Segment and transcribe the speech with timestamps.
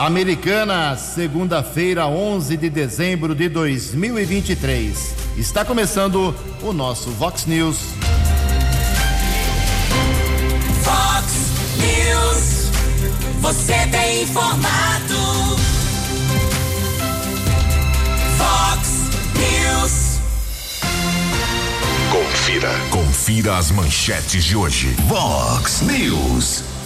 [0.00, 5.14] Americana, segunda-feira, 11 de dezembro de 2023.
[5.36, 7.76] Está começando o nosso Vox News.
[10.82, 11.26] Vox
[11.76, 12.70] News.
[13.42, 15.58] Você tem informado.
[18.38, 18.88] Vox
[19.36, 20.18] News.
[22.10, 22.70] Confira.
[22.88, 24.96] Confira as manchetes de hoje.
[25.06, 26.79] Vox News.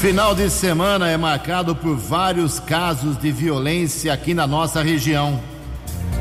[0.00, 5.40] Final de semana é marcado por vários casos de violência aqui na nossa região.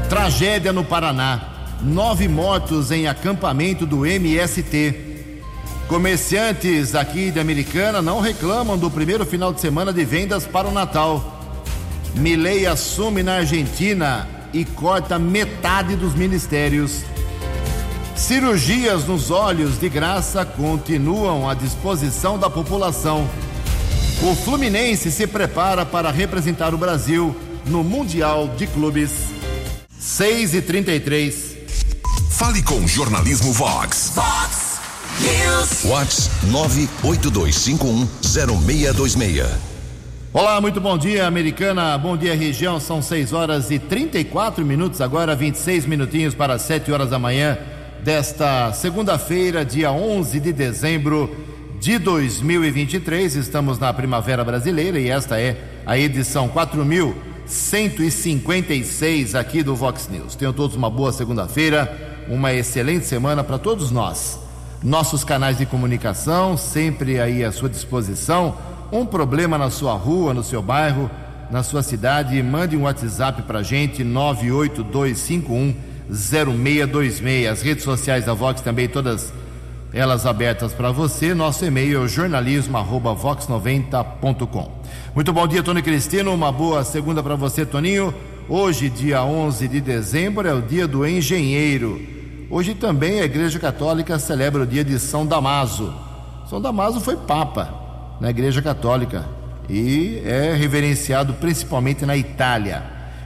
[0.08, 1.42] Tragédia no Paraná.
[1.82, 5.14] Nove mortos em acampamento do MST.
[5.88, 10.72] Comerciantes aqui de Americana não reclamam do primeiro final de semana de vendas para o
[10.72, 11.42] Natal.
[12.16, 17.04] Milei assume na Argentina e corta metade dos ministérios.
[18.16, 23.28] Cirurgias nos olhos de graça continuam à disposição da população.
[24.22, 27.36] O Fluminense se prepara para representar o Brasil
[27.66, 29.12] no Mundial de Clubes.
[30.00, 31.58] 6 e 33
[32.30, 34.12] Fale com o Jornalismo Vox.
[34.16, 34.80] Vox
[35.22, 35.84] News.
[35.84, 36.30] Vox
[37.04, 39.46] 982510626.
[40.34, 41.98] Olá, muito bom dia, americana.
[41.98, 42.80] Bom dia, região.
[42.80, 47.58] São 6 horas e 34 minutos, agora 26 minutinhos para 7 horas da manhã
[48.04, 51.53] desta segunda-feira, dia 11 de dezembro
[51.84, 53.36] de 2023.
[53.36, 60.34] Estamos na Primavera Brasileira e esta é a edição 4156 aqui do Vox News.
[60.34, 64.40] Tenham todos uma boa segunda-feira, uma excelente semana para todos nós.
[64.82, 68.58] Nossos canais de comunicação sempre aí à sua disposição.
[68.90, 71.12] Um problema na sua rua, no seu bairro,
[71.52, 75.76] na sua cidade, mande um WhatsApp para gente 98251
[76.10, 77.50] 0626.
[77.50, 79.34] As redes sociais da Vox também todas
[79.94, 81.36] elas abertas para você.
[81.36, 84.72] Nosso e-mail é jornalismo@vox90.com.
[85.14, 86.34] Muito bom dia, Tony Cristino.
[86.34, 88.12] Uma boa segunda para você, Toninho.
[88.50, 92.02] Hoje, dia 11 de dezembro, é o dia do engenheiro.
[92.50, 95.94] Hoje também a Igreja Católica celebra o dia de São Damaso.
[96.50, 97.74] São Damaso foi papa
[98.20, 99.24] na Igreja Católica
[99.70, 102.84] e é reverenciado principalmente na Itália.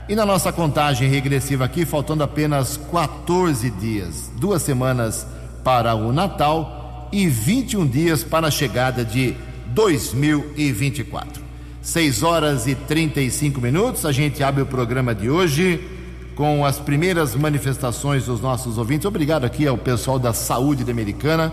[0.08, 5.26] E na nossa contagem regressiva aqui, faltando apenas 14 dias, duas semanas
[5.68, 9.36] para o Natal e 21 dias para a chegada de
[9.66, 11.42] 2024.
[11.82, 15.86] 6 horas e 35 minutos, a gente abre o programa de hoje
[16.34, 19.04] com as primeiras manifestações dos nossos ouvintes.
[19.04, 21.52] Obrigado aqui ao pessoal da Saúde da Americana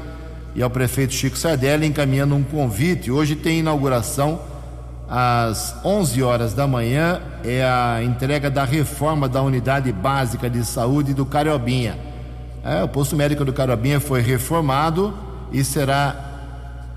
[0.55, 3.11] e ao prefeito Chico Sardelli encaminhando um convite.
[3.11, 4.39] Hoje tem inauguração
[5.09, 11.13] às 11 horas da manhã é a entrega da reforma da unidade básica de saúde
[11.13, 12.14] do Cariobinha.
[12.65, 15.13] É, o posto médico do Cariobinha foi reformado
[15.51, 16.33] e será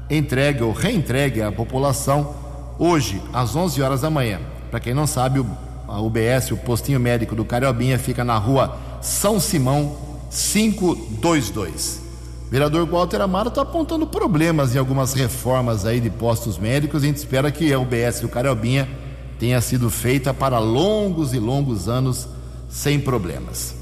[0.09, 2.35] entregue ou reentregue à população
[2.79, 4.41] hoje às 11 horas da manhã.
[4.71, 5.45] Para quem não sabe,
[5.87, 9.95] a UBS, o postinho médico do Cariobinha, fica na rua São Simão
[10.31, 12.01] 522.
[12.51, 17.03] Vereador Walter Amaro está apontando problemas em algumas reformas aí de postos médicos.
[17.03, 18.89] A gente espera que a UBS do Cariobinha
[19.39, 22.27] tenha sido feita para longos e longos anos
[22.71, 23.78] sem problemas.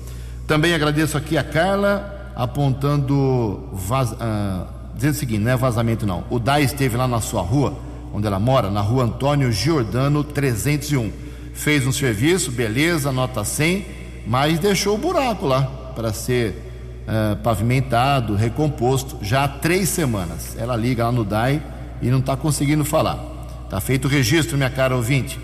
[0.46, 6.24] Também agradeço aqui a Carla apontando, vaz, ah, dizendo o seguinte, não é vazamento não.
[6.30, 7.76] O DAI esteve lá na sua rua,
[8.12, 11.10] onde ela mora, na rua Antônio Giordano 301.
[11.52, 13.86] Fez um serviço, beleza, nota 100,
[14.26, 15.62] mas deixou o buraco lá
[15.94, 16.62] para ser
[17.06, 20.56] Uh, pavimentado, recomposto, já há três semanas.
[20.58, 21.62] Ela liga lá no DAI
[22.02, 23.24] e não está conseguindo falar.
[23.62, 25.38] Está feito o registro, minha cara ouvinte.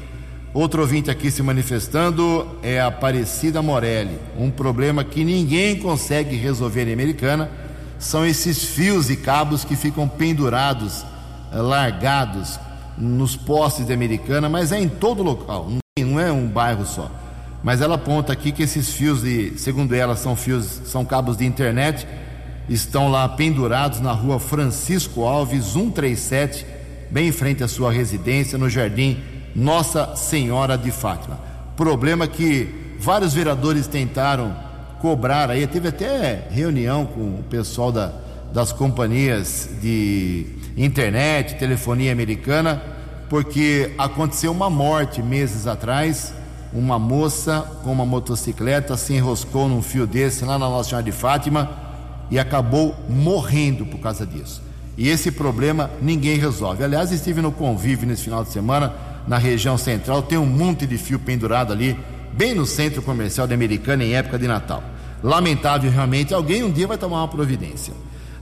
[0.54, 4.18] Outro ouvinte aqui se manifestando é a Aparecida Morelli.
[4.38, 7.50] Um problema que ninguém consegue resolver em Americana
[7.98, 11.02] são esses fios e cabos que ficam pendurados,
[11.52, 12.58] uh, largados
[12.98, 17.10] nos postes de Americana, mas é em todo local, não é um bairro só
[17.62, 21.46] mas ela aponta aqui que esses fios de, segundo ela, são fios, são cabos de
[21.46, 22.06] internet,
[22.68, 26.66] estão lá pendurados na rua Francisco Alves 137,
[27.10, 29.22] bem em frente à sua residência, no Jardim
[29.54, 31.38] Nossa Senhora de Fátima.
[31.76, 34.54] Problema que vários vereadores tentaram
[35.00, 38.12] cobrar aí, teve até reunião com o pessoal da,
[38.52, 42.82] das companhias de internet, telefonia americana,
[43.28, 46.32] porque aconteceu uma morte meses atrás
[46.72, 51.12] uma moça com uma motocicleta se enroscou num fio desse lá na Nossa Senhora de
[51.12, 51.70] Fátima
[52.30, 54.62] e acabou morrendo por causa disso.
[54.96, 56.82] E esse problema ninguém resolve.
[56.82, 58.94] Aliás, estive no convívio nesse final de semana
[59.26, 61.98] na região central, tem um monte de fio pendurado ali,
[62.32, 64.82] bem no centro comercial da Americana em época de Natal.
[65.22, 67.94] Lamentável realmente, alguém um dia vai tomar uma providência.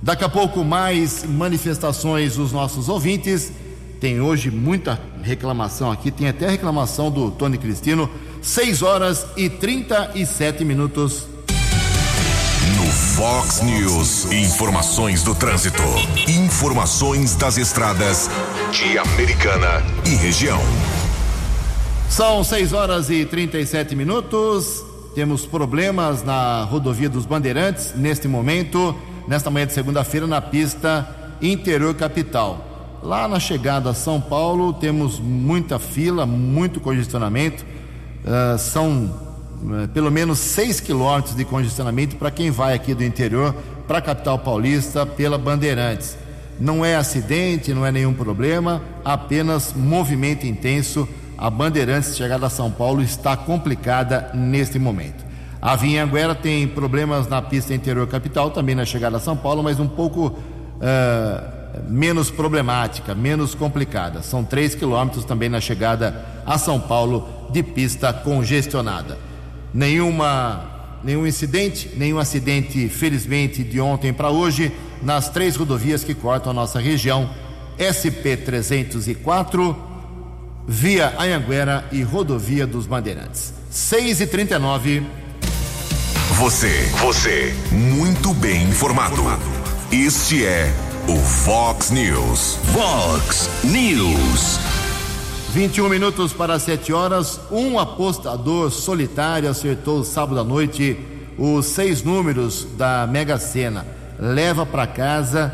[0.03, 3.53] Daqui a pouco mais manifestações dos nossos ouvintes.
[4.01, 8.09] Tem hoje muita, reclamação aqui, tem até reclamação do Tony Cristino.
[8.41, 11.27] 6 horas e 37 minutos.
[12.81, 15.83] No Fox News, informações do trânsito.
[16.27, 18.31] Informações das estradas
[18.73, 20.59] de Americana e região.
[22.09, 24.83] São 6 horas e 37 minutos.
[25.15, 28.97] Temos problemas na rodovia dos Bandeirantes neste momento,
[29.29, 32.99] nesta manhã de segunda-feira, na pista interior capital.
[33.03, 37.63] Lá na chegada a São Paulo, temos muita fila, muito congestionamento.
[38.25, 39.30] Uh, são
[39.93, 43.55] pelo menos 6 quilômetros de congestionamento para quem vai aqui do interior
[43.87, 46.17] para a capital paulista pela Bandeirantes.
[46.59, 51.09] Não é acidente, não é nenhum problema, apenas movimento intenso.
[51.37, 55.25] A Bandeirantes chegada a São Paulo está complicada neste momento.
[55.61, 59.81] A Vinhanguera tem problemas na pista interior capital, também na chegada a São Paulo, mas
[59.81, 64.23] um pouco uh, menos problemática, menos complicada.
[64.23, 69.30] São 3 quilômetros também na chegada a São Paulo de pista congestionada.
[69.73, 74.73] Nenhuma, nenhum incidente, nenhum acidente, felizmente, de ontem para hoje,
[75.03, 77.31] nas três rodovias que cortam a nossa região:
[77.79, 79.77] SP-304,
[80.67, 83.53] Via Anhanguera e Rodovia dos Bandeirantes.
[83.71, 85.03] 6 e 39
[86.35, 89.23] Você, você, muito bem informado.
[89.93, 90.73] Este é
[91.09, 92.59] o Fox News.
[92.73, 94.70] Fox News.
[95.53, 97.41] 21 minutos para 7 horas.
[97.51, 100.97] Um apostador solitário acertou sábado à noite
[101.37, 103.85] os seis números da Mega Sena.
[104.17, 105.53] Leva para casa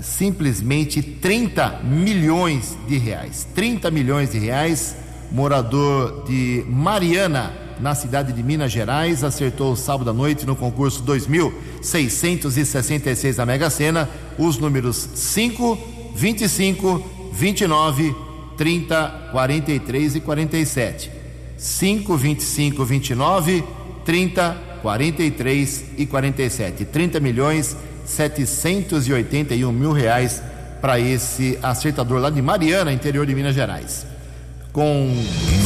[0.00, 3.46] simplesmente 30 milhões de reais.
[3.54, 4.96] 30 milhões de reais.
[5.30, 13.36] Morador de Mariana, na cidade de Minas Gerais, acertou sábado à noite no concurso 2666
[13.36, 15.78] da Mega Sena os números 5,
[16.14, 21.10] 25, 29, 30, 43 e 47.
[21.56, 23.64] 5, 25, 29,
[24.04, 26.84] 30, 43 e 47.
[26.84, 30.42] 30 milhões 781 mil reais
[30.80, 34.04] para esse acertador lá de Mariana, interior de Minas Gerais.
[34.72, 35.14] Com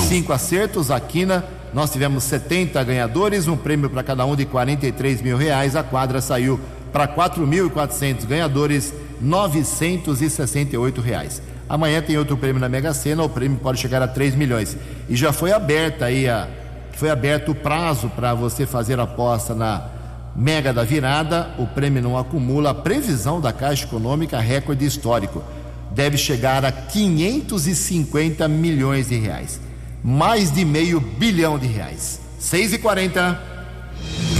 [0.08, 5.20] cinco acertos, a Quina nós tivemos 70 ganhadores, um prêmio para cada um de 43
[5.20, 5.76] mil reais.
[5.76, 6.58] A quadra saiu
[6.92, 11.42] para 4.400 ganhadores, 968 reais.
[11.68, 14.76] Amanhã tem outro prêmio na Mega Sena, o prêmio pode chegar a 3 milhões.
[15.08, 16.48] E já foi aberta aí a
[16.92, 19.86] foi aberto o prazo para você fazer aposta na
[20.34, 21.50] Mega da Virada.
[21.58, 25.42] O prêmio não acumula a previsão da Caixa Econômica recorde histórico.
[25.90, 29.60] Deve chegar a 550 milhões de reais
[30.06, 32.20] mais de meio bilhão de reais.
[32.38, 33.42] 6 e 40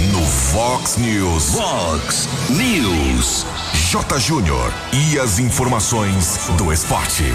[0.01, 0.06] No
[0.53, 1.55] Fox News.
[1.55, 3.45] Fox News.
[3.91, 4.17] J.
[4.17, 4.71] Júnior.
[4.93, 7.25] E as informações do esporte.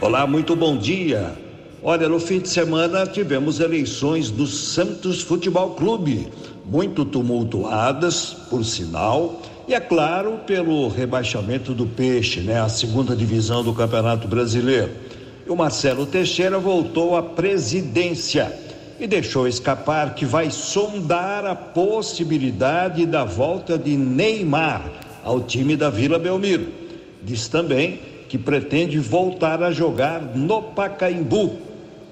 [0.00, 1.32] Olá, muito bom dia.
[1.80, 6.26] Olha, no fim de semana tivemos eleições do Santos Futebol Clube,
[6.66, 13.62] muito tumultuadas, por sinal, e é claro, pelo rebaixamento do Peixe, né, a segunda divisão
[13.62, 14.90] do Campeonato Brasileiro
[15.46, 18.52] e o Marcelo Teixeira voltou à presidência
[18.98, 24.90] e deixou escapar que vai sondar a possibilidade da volta de Neymar
[25.24, 26.66] ao time da Vila Belmiro.
[27.22, 31.58] Diz também que pretende voltar a jogar no Pacaembu,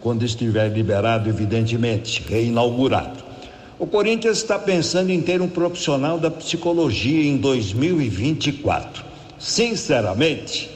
[0.01, 3.25] quando estiver liberado, evidentemente, reinaugurado.
[3.79, 9.03] O Corinthians está pensando em ter um profissional da psicologia em 2024.
[9.39, 10.70] Sinceramente,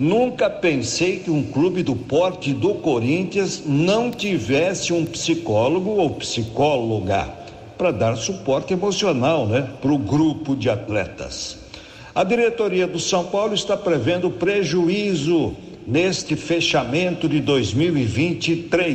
[0.00, 7.28] Nunca pensei que um clube do porte do Corinthians não tivesse um psicólogo ou psicóloga
[7.76, 11.58] para dar suporte emocional, né, para o grupo de atletas.
[12.14, 15.54] A diretoria do São Paulo está prevendo prejuízo
[15.86, 18.94] neste fechamento de 2023,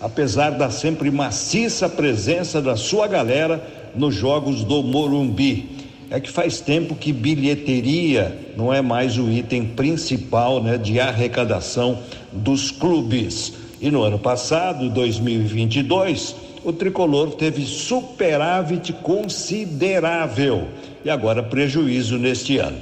[0.00, 3.60] apesar da sempre maciça presença da sua galera
[3.96, 5.75] nos jogos do Morumbi
[6.10, 11.98] é que faz tempo que bilheteria não é mais o item principal né, de arrecadação
[12.32, 13.52] dos clubes.
[13.80, 20.68] E no ano passado, 2022, o tricolor teve superávit considerável
[21.04, 22.78] e agora prejuízo neste ano.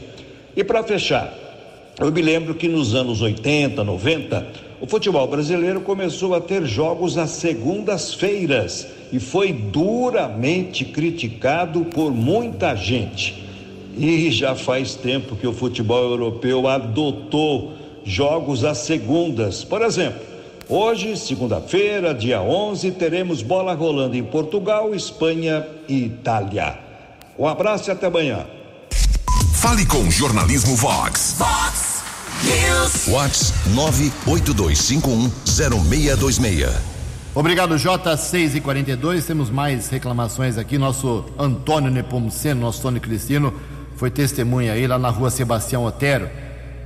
[0.57, 1.33] E para fechar,
[2.00, 4.47] eu me lembro que nos anos 80, 90,
[4.85, 12.76] o futebol brasileiro começou a ter jogos às segundas-feiras e foi duramente criticado por muita
[12.76, 13.49] gente.
[13.97, 17.73] E já faz tempo que o futebol europeu adotou
[18.05, 19.64] jogos às segundas.
[19.64, 20.21] Por exemplo,
[20.69, 26.79] hoje, segunda-feira, dia 11, teremos bola rolando em Portugal, Espanha e Itália.
[27.38, 28.45] Um abraço e até amanhã.
[29.55, 31.37] Fale com o Jornalismo Vox.
[31.38, 31.94] Vox.
[33.09, 33.53] Whats
[34.26, 36.73] 982510626.
[37.35, 38.17] Obrigado, J.
[38.17, 40.79] 6 e 42 Temos mais reclamações aqui.
[40.79, 43.53] Nosso Antônio Nepomuceno, nosso Antônio Cristino,
[43.97, 46.29] foi testemunha aí lá na rua Sebastião Otero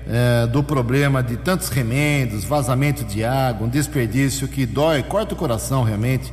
[0.08, 5.36] é, do problema de tantos remendos, vazamento de água, um desperdício que dói, corta o
[5.36, 6.32] coração realmente.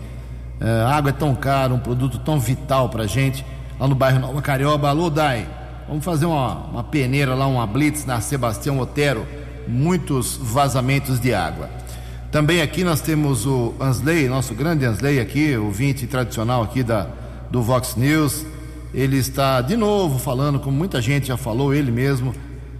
[0.61, 3.45] É, água é tão cara, um produto tão vital pra gente.
[3.77, 4.87] Lá no bairro Nova Carioba.
[4.87, 5.45] Alô, Dai,
[5.87, 9.25] vamos fazer uma, uma peneira lá, uma blitz na Sebastião Otero.
[9.67, 11.69] Muitos vazamentos de água.
[12.31, 17.07] Também aqui nós temos o Ansley, nosso grande Ansley aqui, o ouvinte tradicional aqui da,
[17.49, 18.45] do Vox News.
[18.93, 22.35] Ele está de novo falando, como muita gente já falou, ele mesmo,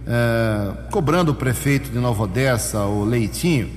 [0.06, 3.70] é, cobrando o prefeito de Nova Odessa, o Leitinho.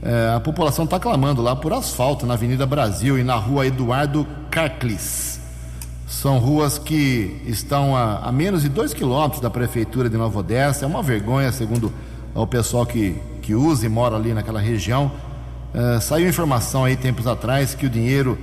[0.00, 4.26] É, a população está clamando lá por asfalto na Avenida Brasil e na rua Eduardo
[4.50, 5.40] Carclis.
[6.06, 10.84] São ruas que estão a, a menos de dois quilômetros da prefeitura de Nova Odessa.
[10.84, 11.92] É uma vergonha, segundo
[12.32, 15.10] o pessoal que, que usa e mora ali naquela região.
[15.74, 18.38] Uh, saiu informação aí tempos atrás que o dinheiro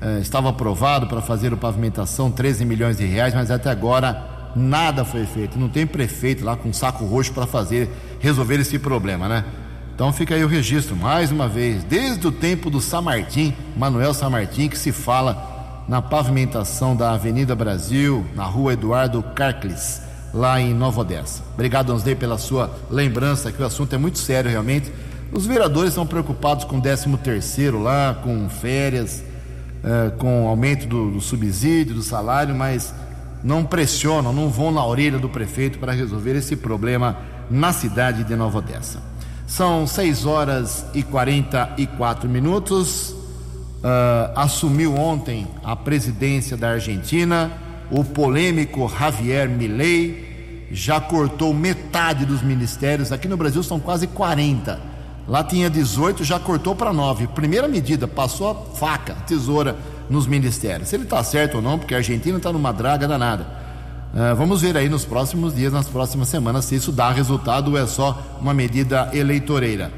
[0.00, 5.04] uh, estava aprovado para fazer a pavimentação, 13 milhões de reais, mas até agora nada
[5.04, 5.58] foi feito.
[5.58, 9.44] Não tem prefeito lá com saco roxo para fazer, resolver esse problema, né?
[9.92, 14.68] Então fica aí o registro, mais uma vez, desde o tempo do Samartim, Manuel Samartim,
[14.68, 15.47] que se fala
[15.88, 20.02] na pavimentação da Avenida Brasil, na rua Eduardo Carclis
[20.32, 21.42] lá em Nova Odessa.
[21.54, 24.92] Obrigado, Ansdei, pela sua lembrança, que o assunto é muito sério realmente.
[25.32, 29.22] Os vereadores estão preocupados com o 13 terceiro lá, com férias,
[29.82, 32.94] eh, com aumento do, do subsídio, do salário, mas
[33.42, 37.16] não pressionam, não vão na orelha do prefeito para resolver esse problema
[37.50, 39.00] na cidade de Nova Odessa.
[39.46, 43.17] São 6 horas e 44 minutos.
[43.78, 47.50] Uh, assumiu ontem a presidência da Argentina
[47.90, 53.10] o polêmico Javier Milei já cortou metade dos ministérios.
[53.12, 54.78] Aqui no Brasil são quase 40.
[55.26, 57.28] Lá tinha 18, já cortou para 9.
[57.28, 59.76] Primeira medida, passou a faca, tesoura
[60.08, 60.88] nos ministérios.
[60.88, 63.46] Se ele está certo ou não, porque a Argentina está numa draga danada.
[64.12, 67.78] Uh, vamos ver aí nos próximos dias, nas próximas semanas, se isso dá resultado ou
[67.78, 69.90] é só uma medida eleitoreira.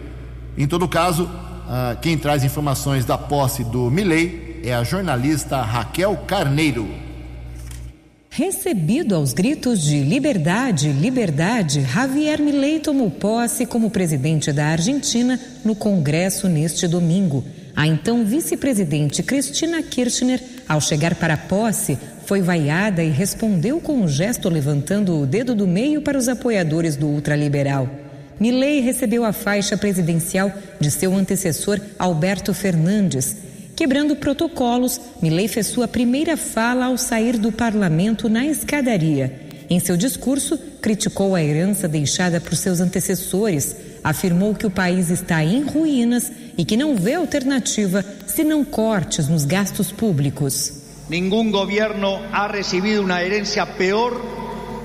[0.56, 1.28] Em todo caso,
[1.70, 6.88] uh, quem traz informações da posse do Milley é a jornalista Raquel Carneiro.
[8.28, 15.74] Recebido aos gritos de liberdade, liberdade, Javier Milei tomou posse como presidente da Argentina no
[15.74, 17.44] Congresso neste domingo.
[17.74, 23.94] A então vice-presidente Cristina Kirchner, ao chegar para a posse, foi vaiada e respondeu com
[23.94, 27.88] um gesto levantando o dedo do meio para os apoiadores do ultraliberal.
[28.40, 33.36] Milei recebeu a faixa presidencial de seu antecessor Alberto Fernandes
[33.80, 39.40] Quebrando protocolos, Milley fez sua primeira fala ao sair do parlamento na escadaria.
[39.70, 45.42] Em seu discurso, criticou a herança deixada por seus antecessores, afirmou que o país está
[45.42, 50.74] em ruínas e que não vê alternativa senão cortes nos gastos públicos.
[51.08, 54.12] Nenhum governo ha recebido uma herança pior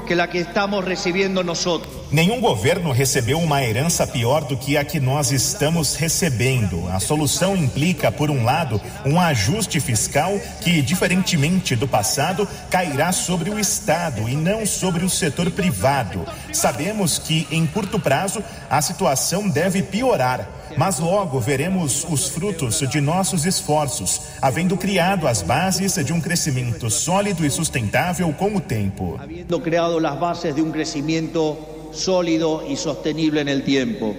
[0.07, 1.65] que a que estamos recebendo nós.
[2.11, 6.87] Nenhum governo recebeu uma herança pior do que a que nós estamos recebendo.
[6.89, 13.49] A solução implica, por um lado, um ajuste fiscal que, diferentemente do passado, cairá sobre
[13.49, 16.25] o Estado e não sobre o setor privado.
[16.53, 20.47] Sabemos que, em curto prazo, a situação deve piorar
[20.77, 26.89] mas logo veremos os frutos de nossos esforços, havendo criado as bases de um crescimento
[26.89, 29.17] sólido e sustentável com o tempo.
[29.21, 34.15] Havendo criado as bases de um crescimento sólido e sostenible no tempo.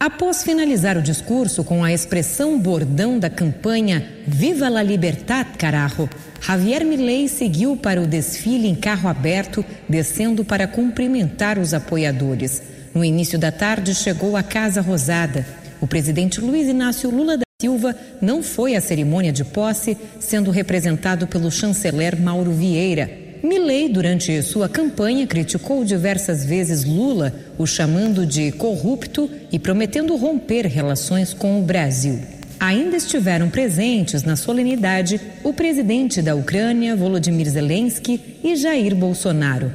[0.00, 6.08] Após finalizar o discurso com a expressão bordão da campanha Viva la Libertad, carajo,
[6.40, 12.60] Javier Milei seguiu para o desfile em carro aberto, descendo para cumprimentar os apoiadores.
[12.92, 15.46] No início da tarde, chegou à Casa Rosada.
[15.80, 21.28] O presidente Luiz Inácio Lula da Silva não foi à cerimônia de posse, sendo representado
[21.28, 23.21] pelo chanceler Mauro Vieira.
[23.42, 30.66] Milley, durante sua campanha, criticou diversas vezes Lula, o chamando de corrupto e prometendo romper
[30.66, 32.20] relações com o Brasil.
[32.60, 39.72] Ainda estiveram presentes na solenidade o presidente da Ucrânia, Volodymyr Zelensky, e Jair Bolsonaro.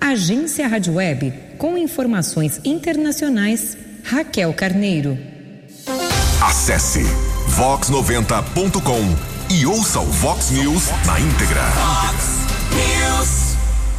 [0.00, 5.18] Agência Rádio Web, com informações internacionais, Raquel Carneiro.
[6.40, 7.02] Acesse
[7.56, 12.39] vox90.com e ouça o Vox News na íntegra.
[12.70, 13.56] News.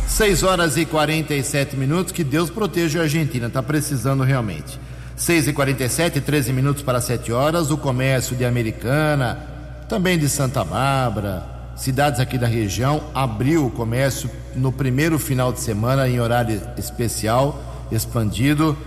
[0.08, 2.12] 6 horas e 47 minutos.
[2.12, 4.80] Que Deus proteja a Argentina, está precisando realmente.
[5.16, 7.72] 6 e 47 13 minutos para 7 horas.
[7.72, 9.40] O comércio de Americana,
[9.88, 11.44] também de Santa Bárbara,
[11.76, 17.62] cidades aqui da região, abriu o comércio no primeiro final de semana em horário especial
[17.92, 18.78] expandido.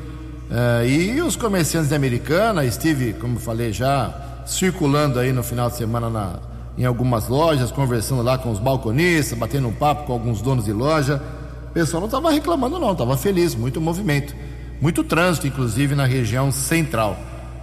[0.50, 4.12] Uh, e os comerciantes de Americana, estive, como falei já,
[4.46, 6.38] circulando aí no final de semana na,
[6.76, 10.72] em algumas lojas, conversando lá com os balconistas, batendo um papo com alguns donos de
[10.72, 11.22] loja.
[11.70, 14.34] O pessoal não estava reclamando, não, estava feliz, muito movimento,
[14.80, 17.16] muito trânsito, inclusive na região central.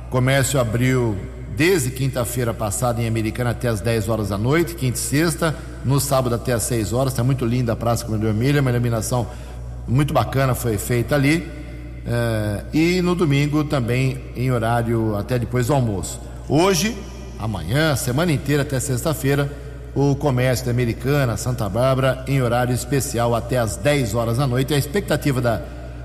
[0.07, 1.15] O comércio abriu
[1.55, 5.99] desde quinta-feira passada em Americana até as 10 horas da noite, quinta e sexta, no
[5.99, 7.13] sábado até as 6 horas.
[7.13, 9.27] Está muito linda a Praça Comendador Milha, uma iluminação
[9.87, 11.37] muito bacana foi feita ali.
[12.01, 16.19] Uh, e no domingo também em horário até depois do almoço.
[16.49, 16.97] Hoje,
[17.41, 19.51] amanhã, semana inteira até sexta-feira,
[19.95, 24.73] o comércio da Americana, Santa Bárbara, em horário especial até as 10 horas da noite.
[24.73, 25.61] A expectativa da,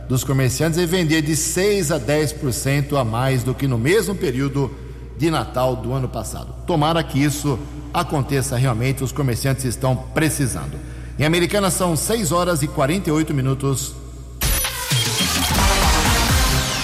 [0.08, 4.74] dos comerciantes é vender de 6 a 10% a mais do que no mesmo período
[5.16, 6.54] de Natal do ano passado.
[6.66, 7.58] Tomara que isso
[7.92, 10.78] aconteça realmente, os comerciantes estão precisando.
[11.18, 13.94] Em Americana são 6 horas e 48 minutos.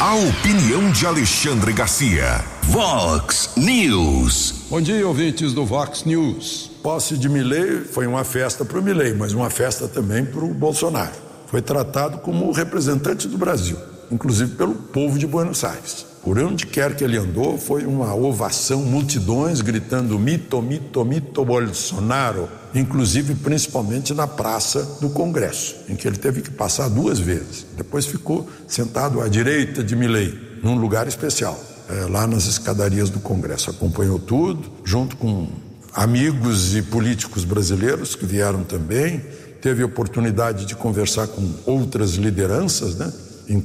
[0.05, 2.45] A opinião de Alexandre Garcia.
[2.65, 4.65] Vox News.
[4.69, 6.73] Bom dia, ouvintes do Vox News.
[6.83, 10.53] Posse de Milley foi uma festa para o Milley, mas uma festa também para o
[10.53, 11.13] Bolsonaro.
[11.47, 13.77] Foi tratado como representante do Brasil,
[14.11, 16.12] inclusive pelo povo de Buenos Aires.
[16.25, 22.49] Por onde quer que ele andou, foi uma ovação, multidões gritando mito, mito, mito Bolsonaro,
[22.73, 27.67] inclusive principalmente na praça do Congresso, em que ele teve que passar duas vezes.
[27.77, 33.19] Depois ficou sentado à direita de Milley, num lugar especial, é, lá nas escadarias do
[33.19, 33.71] Congresso.
[33.71, 35.49] Acompanhou tudo, junto com
[35.93, 39.21] amigos e políticos brasileiros que vieram também.
[39.61, 43.13] Teve oportunidade de conversar com outras lideranças, né?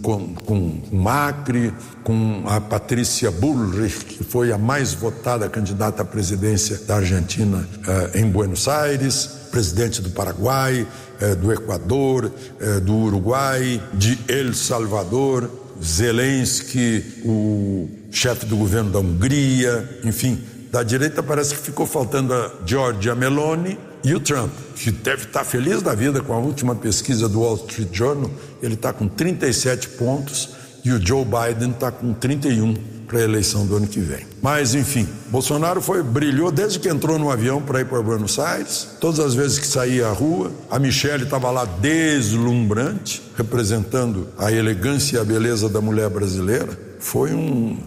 [0.01, 6.77] Com, com Macri, com a Patrícia Bullrich, que foi a mais votada candidata à presidência
[6.88, 10.88] da Argentina eh, em Buenos Aires, presidente do Paraguai,
[11.19, 15.50] eh, do Equador, eh, do Uruguai, de El Salvador,
[15.84, 20.41] Zelensky, o chefe do governo da Hungria, enfim,
[20.72, 25.44] da direita parece que ficou faltando a Giorgia Meloni e o Trump, que deve estar
[25.44, 28.29] feliz da vida com a última pesquisa do Wall Street Journal,
[28.61, 30.50] ele está com 37 pontos
[30.85, 32.75] e o Joe Biden está com 31
[33.07, 34.25] para a eleição do ano que vem.
[34.42, 38.87] Mas, enfim, Bolsonaro foi brilhou desde que entrou no avião para ir para Buenos Aires.
[39.00, 45.18] Todas as vezes que saía à rua, a Michelle estava lá deslumbrante, representando a elegância
[45.18, 46.77] e a beleza da mulher brasileira.
[47.00, 47.77] Foi um.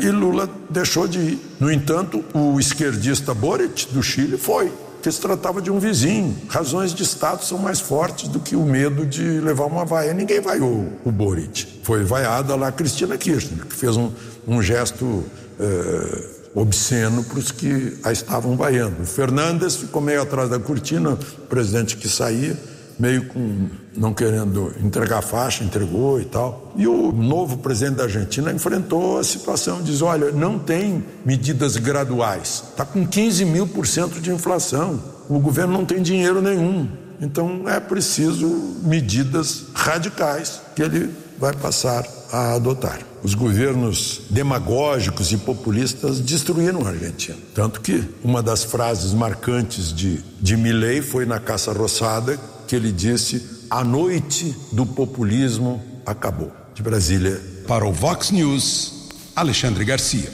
[0.00, 1.38] E Lula deixou de ir.
[1.58, 4.70] No entanto, o esquerdista Boric, do Chile, foi
[5.02, 6.36] que se tratava de um vizinho.
[6.48, 10.12] Razões de Estado são mais fortes do que o medo de levar uma vaia.
[10.12, 11.80] Ninguém vaiou o Boric.
[11.82, 14.10] Foi vaiada lá a Cristina Kirchner, que fez um,
[14.46, 15.24] um gesto
[15.58, 19.02] eh, obsceno para os que a estavam vaiando.
[19.02, 22.56] O Fernandes ficou meio atrás da cortina, o presidente que saía
[23.00, 26.72] meio com não querendo entregar faixa, entregou e tal.
[26.76, 32.64] E o novo presidente da Argentina enfrentou a situação, diz: olha, não tem medidas graduais,
[32.70, 36.86] está com 15 mil por cento de inflação, o governo não tem dinheiro nenhum.
[37.20, 38.46] Então é preciso
[38.82, 43.00] medidas radicais que ele vai passar a adotar.
[43.22, 47.36] Os governos demagógicos e populistas destruíram a Argentina.
[47.54, 52.38] Tanto que uma das frases marcantes de, de Milley foi na Caça Roçada,
[52.70, 56.52] que ele disse: a noite do populismo acabou.
[56.72, 57.42] De Brasília.
[57.66, 60.30] Para o Vox News, Alexandre Garcia.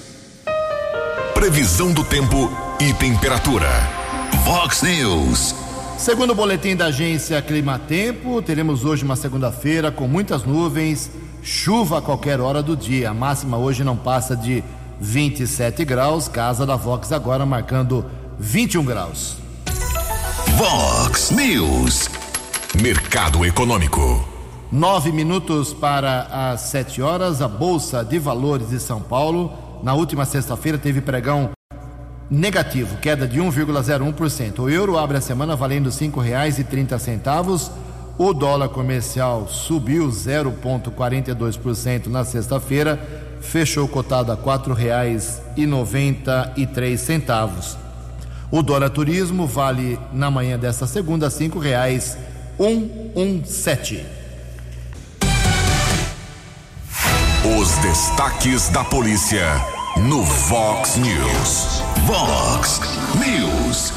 [1.32, 3.68] Previsão do tempo e temperatura.
[4.44, 5.54] Vox News.
[5.96, 11.10] Segundo o boletim da agência Climatempo, teremos hoje uma segunda-feira com muitas nuvens,
[11.42, 13.10] chuva a qualquer hora do dia.
[13.10, 14.62] A máxima hoje não passa de
[15.00, 18.04] 27 graus, casa da Vox agora marcando
[18.38, 19.36] 21 graus.
[20.58, 22.10] Vox News.
[22.82, 24.26] Mercado Econômico.
[24.70, 27.40] Nove minutos para as sete horas.
[27.40, 29.50] A Bolsa de Valores de São Paulo,
[29.82, 31.52] na última sexta-feira, teve pregão
[32.30, 34.58] negativo, queda de 1,01%.
[34.58, 35.90] O euro abre a semana valendo
[36.64, 37.70] trinta centavos.
[38.18, 43.00] O dólar comercial subiu 0,42% na sexta-feira,
[43.40, 44.36] fechou cotado a
[46.66, 47.78] três centavos.
[48.50, 52.18] O dólar turismo vale na manhã desta segunda cinco reais
[52.58, 54.06] 117.
[57.58, 59.44] Os destaques da polícia
[60.08, 61.82] no Vox News.
[62.06, 62.80] Vox
[63.14, 63.92] News.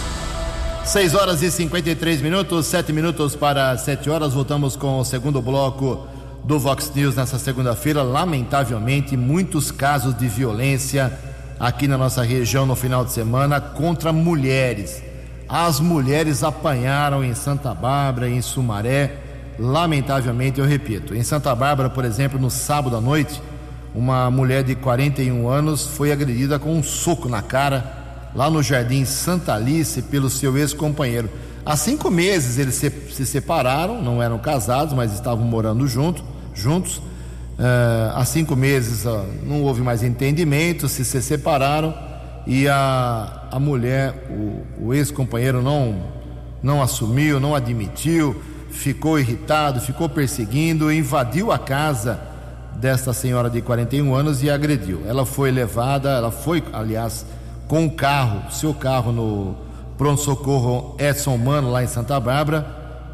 [0.84, 4.34] 6 horas e 53 minutos, 7 minutos para 7 horas.
[4.34, 6.06] Voltamos com o segundo bloco
[6.44, 8.04] do Vox News nessa segunda-feira.
[8.04, 11.18] Lamentavelmente, muitos casos de violência
[11.58, 15.09] aqui na nossa região no final de semana contra mulheres.
[15.50, 19.16] As mulheres apanharam em Santa Bárbara, em Sumaré,
[19.58, 21.16] lamentavelmente, eu repito.
[21.16, 23.42] Em Santa Bárbara, por exemplo, no sábado à noite,
[23.96, 29.04] uma mulher de 41 anos foi agredida com um soco na cara lá no Jardim
[29.06, 31.28] Santa Alice pelo seu ex-companheiro.
[31.66, 36.98] Há cinco meses eles se, se, separaram, não eram casados, mas estavam morando junto, juntos.
[36.98, 42.09] Uh, há cinco meses uh, não houve mais entendimento, se, se separaram
[42.46, 46.02] e a, a mulher, o, o ex-companheiro não,
[46.62, 52.20] não assumiu, não admitiu, ficou irritado, ficou perseguindo, invadiu a casa
[52.76, 55.04] desta senhora de 41 anos e agrediu.
[55.06, 57.26] Ela foi levada, ela foi, aliás,
[57.68, 59.56] com o carro, seu carro no
[59.98, 62.62] pronto-socorro Edson Mano, lá em Santa Bárbara,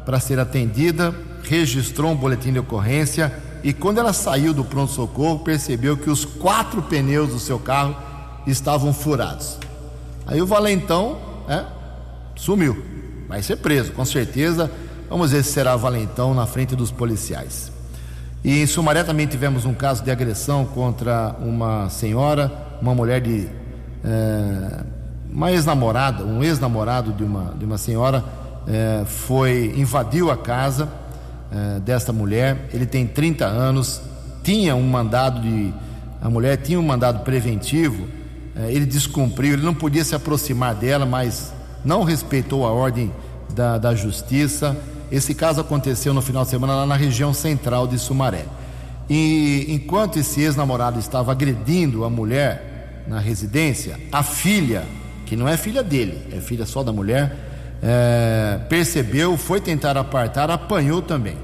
[0.04, 1.12] para ser atendida,
[1.42, 6.80] registrou um boletim de ocorrência e quando ela saiu do pronto-socorro, percebeu que os quatro
[6.82, 7.96] pneus do seu carro
[8.46, 9.58] estavam furados.
[10.26, 11.66] Aí o valentão né,
[12.34, 12.84] sumiu,
[13.28, 14.70] vai ser preso, com certeza.
[15.08, 17.70] Vamos ver se será valentão na frente dos policiais.
[18.44, 23.48] E em Sumaré também tivemos um caso de agressão contra uma senhora, uma mulher de
[24.04, 24.84] é,
[25.30, 28.24] uma ex-namorada, um ex-namorado de uma, de uma senhora
[28.66, 30.88] é, foi invadiu a casa
[31.50, 32.68] é, desta mulher.
[32.72, 34.00] Ele tem 30 anos,
[34.42, 35.72] tinha um mandado de
[36.20, 38.06] a mulher tinha um mandado preventivo.
[38.56, 41.52] É, ele descumpriu, ele não podia se aproximar dela, mas
[41.84, 43.12] não respeitou a ordem
[43.54, 44.76] da, da justiça.
[45.12, 48.46] Esse caso aconteceu no final de semana lá na região central de Sumaré.
[49.08, 54.84] E enquanto esse ex-namorado estava agredindo a mulher na residência, a filha,
[55.26, 57.36] que não é filha dele, é filha só da mulher,
[57.82, 61.36] é, percebeu, foi tentar apartar, apanhou também.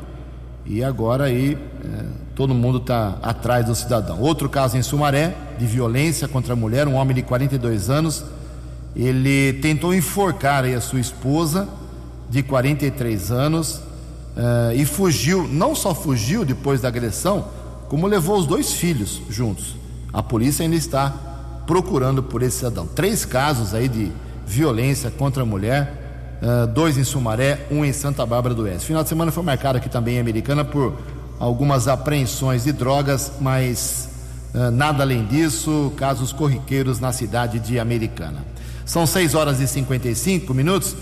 [0.65, 4.21] E agora aí é, todo mundo está atrás do cidadão.
[4.21, 8.25] Outro caso em Sumaré, de violência contra a mulher, um homem de 42 anos,
[8.97, 11.69] ele tentou enforcar a sua esposa,
[12.29, 13.81] de 43 anos,
[14.37, 17.47] é, e fugiu, não só fugiu depois da agressão,
[17.89, 19.77] como levou os dois filhos juntos.
[20.13, 21.15] A polícia ainda está
[21.65, 22.87] procurando por esse cidadão.
[22.87, 24.11] Três casos aí de
[24.45, 28.87] violência contra a mulher, uh, dois em Sumaré, um em Santa Bárbara do Oeste.
[28.87, 30.99] Final de semana foi marcado aqui também em Americana por
[31.39, 34.12] algumas apreensões de drogas, mas uh,
[34.71, 38.45] nada além disso, casos corriqueiros na cidade de Americana.
[38.85, 40.97] São 6 horas e 55 minutos.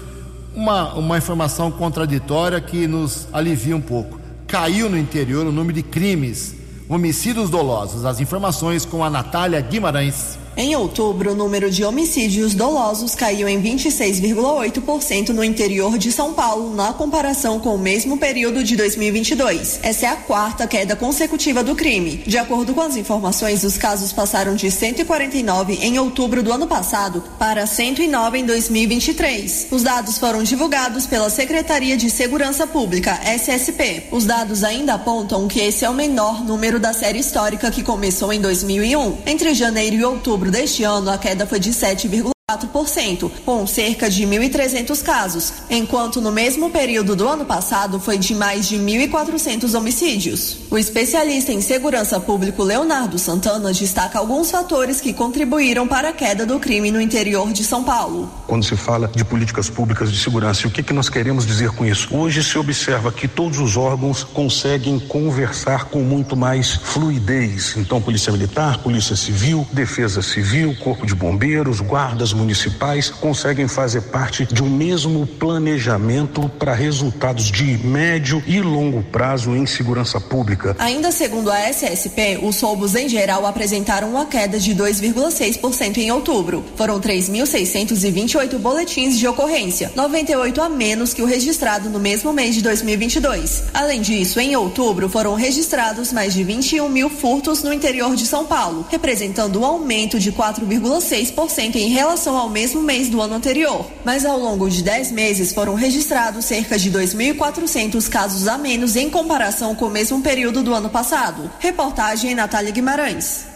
[0.55, 4.21] Uma, uma informação contraditória que nos alivia um pouco.
[4.47, 6.57] Caiu no interior o número de crimes,
[6.89, 8.05] homicídios dolosos.
[8.05, 10.40] As informações com a Natália Guimarães.
[10.57, 16.75] Em outubro, o número de homicídios dolosos caiu em 26,8% no interior de São Paulo,
[16.75, 19.81] na comparação com o mesmo período de 2022.
[19.83, 22.23] Essa é a quarta queda consecutiva do crime.
[22.27, 27.23] De acordo com as informações, os casos passaram de 149 em outubro do ano passado
[27.39, 29.69] para 109 em 2023.
[29.71, 34.09] Os dados foram divulgados pela Secretaria de Segurança Pública, SSP.
[34.11, 38.33] Os dados ainda apontam que esse é o menor número da série histórica que começou
[38.33, 39.19] em 2001.
[39.27, 42.40] Entre janeiro e outubro, outubro deste ano, a queda foi de 7,1%.
[42.59, 48.35] 4%, com cerca de 1.300 casos, enquanto no mesmo período do ano passado foi de
[48.35, 50.59] mais de 1.400 homicídios.
[50.71, 56.45] O especialista em segurança pública Leonardo Santana destaca alguns fatores que contribuíram para a queda
[56.45, 58.31] do crime no interior de São Paulo.
[58.47, 61.85] Quando se fala de políticas públicas de segurança, o que, que nós queremos dizer com
[61.85, 62.09] isso?
[62.15, 67.75] Hoje se observa que todos os órgãos conseguem conversar com muito mais fluidez.
[67.77, 74.45] Então, Polícia Militar, Polícia Civil, Defesa Civil, Corpo de Bombeiros, guardas municipais conseguem fazer parte
[74.45, 80.75] de um mesmo planejamento para resultados de médio e longo prazo em segurança pública.
[80.79, 86.65] Ainda segundo a SSP, os roubos em geral apresentaram uma queda de 2,6% em outubro.
[86.77, 92.63] Foram 3.628 boletins de ocorrência, 98 a menos que o registrado no mesmo mês de
[92.63, 93.65] 2022.
[93.75, 98.47] Além disso, em outubro foram registrados mais de 21 mil furtos no interior de São
[98.47, 103.87] Paulo, representando um aumento de 4,6% em relação relação ao mesmo mês do ano anterior,
[104.05, 109.11] mas ao longo de 10 meses foram registrados cerca de 2.400 casos a menos em
[109.11, 111.51] comparação com o mesmo período do ano passado.
[111.59, 113.47] Reportagem Natália Guimarães.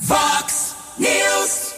[0.00, 1.74] Vox News.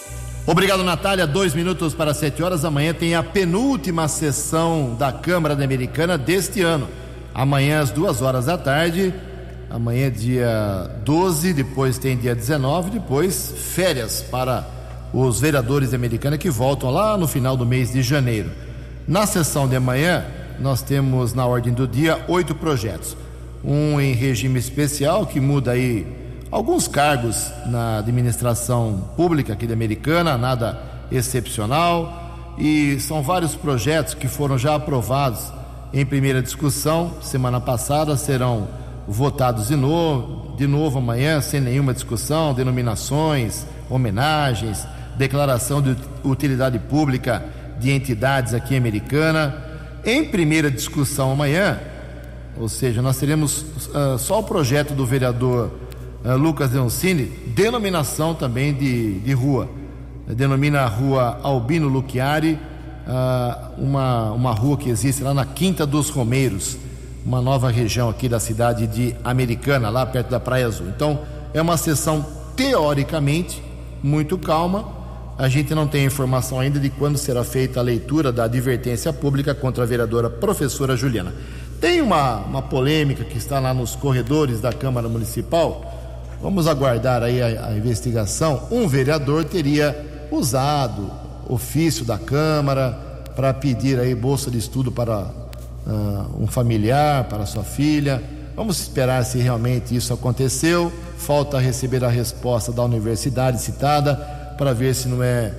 [0.46, 1.26] Obrigado, Natália.
[1.26, 2.64] Dois minutos para sete horas.
[2.64, 6.88] Amanhã tem a penúltima sessão da Câmara da Americana deste ano.
[7.34, 9.12] Amanhã, às duas horas da tarde.
[9.68, 11.52] Amanhã, dia 12.
[11.52, 12.90] Depois tem dia 19.
[12.90, 14.77] Depois, férias para
[15.12, 18.50] os vereadores americanos que voltam lá no final do mês de janeiro.
[19.06, 20.24] Na sessão de amanhã,
[20.58, 23.16] nós temos na ordem do dia oito projetos.
[23.64, 26.06] Um em regime especial, que muda aí
[26.50, 32.54] alguns cargos na administração pública aqui da Americana, nada excepcional.
[32.58, 35.52] E são vários projetos que foram já aprovados
[35.92, 37.12] em primeira discussão.
[37.22, 38.68] Semana passada serão
[39.06, 44.86] votados de novo, de novo amanhã, sem nenhuma discussão, denominações, homenagens,
[45.18, 47.44] declaração de utilidade pública
[47.78, 49.54] de entidades aqui Americana.
[50.04, 51.78] Em primeira discussão amanhã,
[52.56, 55.70] ou seja, nós teremos uh, só o projeto do vereador
[56.24, 59.68] uh, Lucas Leoncini, denominação também de, de rua.
[60.26, 62.58] Denomina a rua Albino Luchiari,
[63.06, 66.76] uh, uma, uma rua que existe lá na Quinta dos Romeiros,
[67.24, 70.88] uma nova região aqui da cidade de Americana, lá perto da Praia Azul.
[70.88, 71.20] Então,
[71.52, 72.24] é uma sessão
[72.56, 73.62] teoricamente
[74.02, 74.97] muito calma.
[75.38, 79.54] A gente não tem informação ainda de quando será feita a leitura da advertência pública
[79.54, 81.32] contra a vereadora professora Juliana.
[81.80, 85.94] Tem uma, uma polêmica que está lá nos corredores da Câmara Municipal.
[86.42, 88.66] Vamos aguardar aí a, a investigação.
[88.68, 91.08] Um vereador teria usado
[91.48, 92.98] ofício da Câmara
[93.36, 98.20] para pedir aí bolsa de estudo para uh, um familiar, para sua filha.
[98.56, 100.92] Vamos esperar se realmente isso aconteceu.
[101.16, 105.52] Falta receber a resposta da universidade citada para ver se não é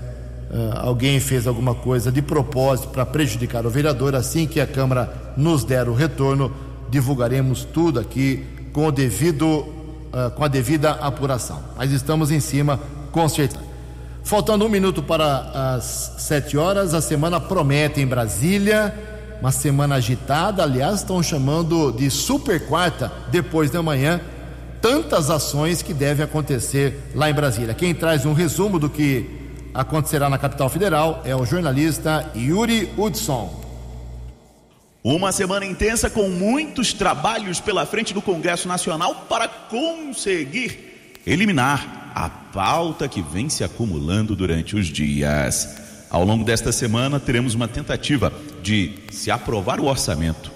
[0.51, 4.13] uh, alguém fez alguma coisa de propósito para prejudicar o vereador.
[4.13, 6.51] Assim que a Câmara nos der o retorno,
[6.89, 11.63] divulgaremos tudo aqui com o devido, uh, com a devida apuração.
[11.77, 12.79] Mas estamos em cima,
[13.11, 13.69] com certeza.
[14.21, 18.93] Faltando um minuto para as sete horas, a semana promete em Brasília.
[19.39, 24.19] Uma semana agitada, aliás, estão chamando de super quarta depois da manhã.
[24.81, 27.73] Tantas ações que devem acontecer lá em Brasília.
[27.73, 29.29] Quem traz um resumo do que
[29.73, 33.59] acontecerá na capital federal é o jornalista Yuri Hudson.
[35.03, 42.29] Uma semana intensa com muitos trabalhos pela frente do Congresso Nacional para conseguir eliminar a
[42.29, 45.77] pauta que vem se acumulando durante os dias.
[46.09, 50.51] Ao longo desta semana, teremos uma tentativa de se aprovar o orçamento,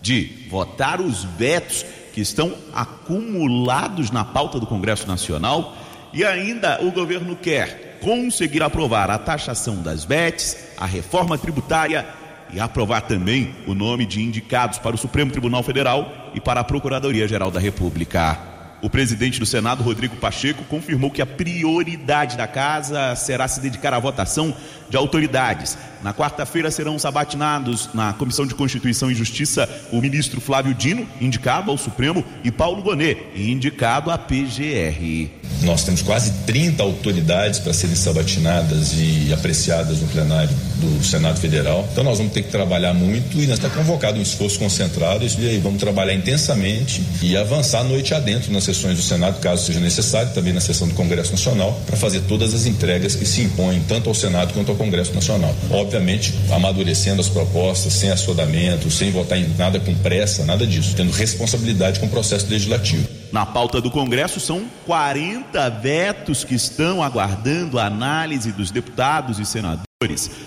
[0.00, 1.84] de votar os vetos
[2.16, 5.76] que estão acumulados na pauta do Congresso Nacional
[6.14, 12.06] e ainda o governo quer conseguir aprovar a taxação das bets, a reforma tributária
[12.54, 16.64] e aprovar também o nome de indicados para o Supremo Tribunal Federal e para a
[16.64, 18.55] Procuradoria-Geral da República.
[18.82, 23.94] O presidente do Senado, Rodrigo Pacheco, confirmou que a prioridade da casa será se dedicar
[23.94, 24.54] à votação
[24.88, 25.76] de autoridades.
[26.02, 31.70] Na quarta-feira serão sabatinados na Comissão de Constituição e Justiça o ministro Flávio Dino, indicado
[31.70, 35.30] ao Supremo, e Paulo Bonet, indicado à PGR.
[35.62, 41.88] Nós temos quase 30 autoridades para serem sabatinadas e apreciadas no plenário do Senado Federal.
[41.90, 45.48] Então nós vamos ter que trabalhar muito e nós está convocado um esforço concentrado e
[45.48, 50.32] aí vamos trabalhar intensamente e avançar noite adentro nas sessões do Senado, caso seja necessário,
[50.34, 54.08] também na sessão do Congresso Nacional, para fazer todas as entregas que se impõem tanto
[54.08, 55.54] ao Senado quanto ao Congresso Nacional.
[55.70, 61.12] Obviamente, amadurecendo as propostas, sem assodamento, sem votar em nada com pressa, nada disso, tendo
[61.12, 63.08] responsabilidade com o processo legislativo.
[63.32, 69.44] Na pauta do Congresso são 40 vetos que estão aguardando a análise dos deputados e
[69.44, 69.85] senadores.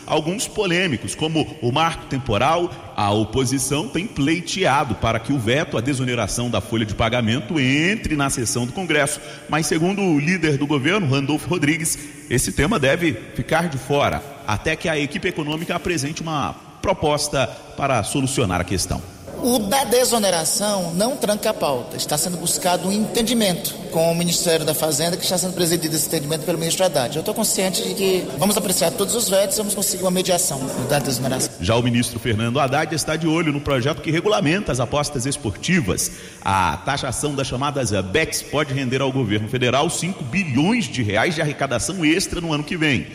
[0.06, 5.82] Alguns polêmicos, como o marco temporal, a oposição tem pleiteado para que o veto à
[5.82, 9.20] desoneração da folha de pagamento entre na sessão do Congresso.
[9.50, 11.98] Mas, segundo o líder do governo, Randolfo Rodrigues,
[12.30, 18.04] esse tema deve ficar de fora até que a equipe econômica apresente uma proposta para
[18.04, 19.02] solucionar a questão.
[19.42, 21.96] O da desoneração não tranca a pauta.
[21.96, 26.08] Está sendo buscado um entendimento com o Ministério da Fazenda, que está sendo presidido esse
[26.08, 27.16] entendimento pelo ministro Haddad.
[27.16, 31.00] Eu estou consciente de que vamos apreciar todos os vetos vamos conseguir uma mediação da
[31.00, 31.52] desoneração.
[31.62, 36.12] Já o ministro Fernando Haddad está de olho no projeto que regulamenta as apostas esportivas.
[36.42, 41.42] A taxação das chamadas BETs pode render ao governo federal 5 bilhões de reais de
[41.42, 43.08] arrecadação extra no ano que vem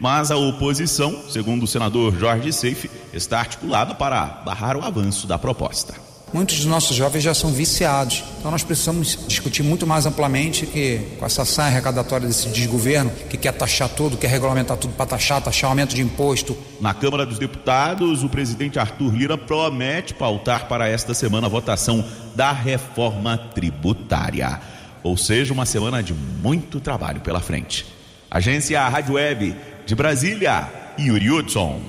[0.00, 5.38] mas a oposição, segundo o senador Jorge Seife, está articulada para barrar o avanço da
[5.38, 6.12] proposta.
[6.32, 10.98] Muitos dos nossos jovens já são viciados, então nós precisamos discutir muito mais amplamente que
[11.18, 15.42] com essa ação arrecadatória desse desgoverno que quer taxar tudo, quer regulamentar tudo para taxar,
[15.42, 16.56] taxar aumento de imposto.
[16.80, 22.02] Na Câmara dos Deputados, o presidente Arthur Lira promete pautar para esta semana a votação
[22.34, 24.58] da reforma tributária.
[25.02, 27.84] Ou seja, uma semana de muito trabalho pela frente.
[28.30, 29.54] Agência Rádio Web
[29.86, 30.68] de Brasília,
[30.98, 31.80] Yuri Hudson.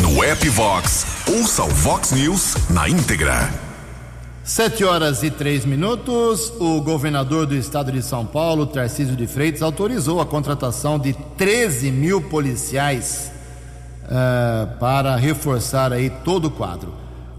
[0.00, 3.50] No app Vox, ouça o Vox News na íntegra.
[4.44, 6.52] Sete horas e três minutos.
[6.60, 11.90] O governador do estado de São Paulo, Tarcísio de Freitas, autorizou a contratação de 13
[11.90, 13.32] mil policiais
[14.04, 16.94] uh, para reforçar aí todo o quadro.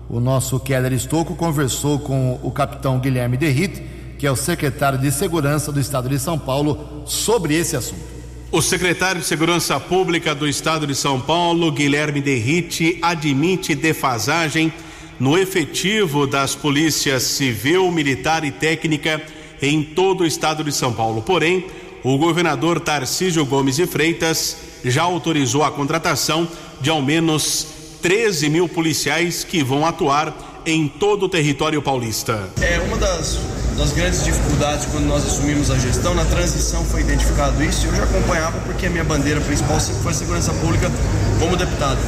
[0.09, 3.81] O nosso Keller Estocco conversou com o capitão Guilherme Derrite,
[4.19, 8.16] que é o secretário de Segurança do estado de São Paulo, sobre esse assunto.
[8.49, 14.71] O secretário de Segurança Pública do Estado de São Paulo, Guilherme Derrite, admite defasagem
[15.19, 19.21] no efetivo das polícias civil, militar e técnica
[19.61, 21.21] em todo o estado de São Paulo.
[21.21, 21.65] Porém,
[22.03, 24.55] o governador Tarcísio Gomes de Freitas
[24.85, 26.47] já autorizou a contratação
[26.79, 27.67] de ao menos
[28.01, 32.49] 13 mil policiais que vão atuar em todo o território paulista.
[32.61, 33.39] É uma das,
[33.77, 37.85] das grandes dificuldades quando nós assumimos a gestão, na transição foi identificado isso.
[37.85, 40.91] Eu já acompanhava porque a minha bandeira principal sempre foi a segurança pública
[41.39, 41.99] como deputado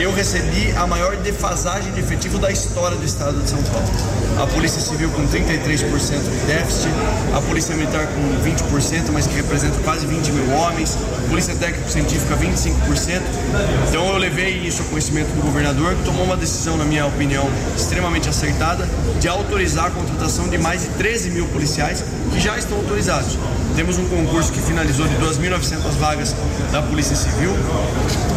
[0.00, 3.86] eu recebi a maior defasagem de efetivo da história do estado de São Paulo.
[4.42, 6.92] A Polícia Civil com 33% de déficit,
[7.34, 12.36] a Polícia Militar com 20%, mas que representa quase 20 mil homens, a Polícia Técnico-Científica
[12.36, 13.20] 25%.
[13.88, 17.50] Então eu levei isso ao conhecimento do governador, que tomou uma decisão, na minha opinião,
[17.76, 18.88] extremamente acertada,
[19.20, 23.36] de autorizar a contratação de mais de 13 mil policiais que já estão autorizados.
[23.74, 26.34] Temos um concurso que finalizou de 2.900 vagas
[26.72, 27.52] da Polícia Civil,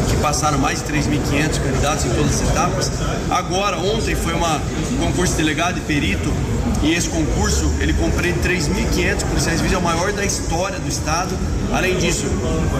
[0.10, 2.92] que passaram mais de 3.500 candidatos em todas as etapas.
[3.30, 6.32] Agora, ontem foi uma, um concurso de delegado e perito,
[6.84, 11.38] e esse concurso ele compreende 3.500 policiais civis, é o maior da história do Estado.
[11.72, 12.26] Além disso,